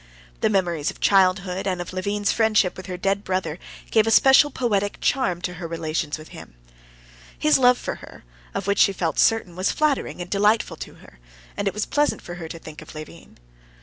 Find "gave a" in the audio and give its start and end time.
3.91-4.09